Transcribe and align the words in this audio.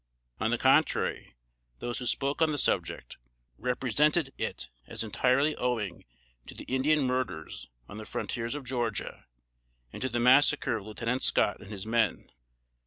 On 0.39 0.49
the 0.49 0.57
contrary, 0.57 1.35
those 1.77 1.99
who 1.99 2.07
spoke 2.07 2.41
on 2.41 2.51
the 2.51 2.57
subject, 2.57 3.17
represented 3.59 4.33
it 4.35 4.67
as 4.87 5.03
entirely 5.03 5.55
owing 5.57 6.05
to 6.47 6.55
the 6.55 6.63
Indian 6.63 7.01
murders 7.03 7.69
on 7.87 7.99
the 7.99 8.05
frontiers 8.07 8.55
of 8.55 8.63
Georgia, 8.65 9.27
and 9.93 10.01
to 10.01 10.09
the 10.09 10.19
massacre 10.19 10.77
of 10.77 10.87
Lieutenant 10.87 11.21
Scott 11.21 11.59
and 11.61 11.69
his 11.71 11.85
men. 11.85 12.31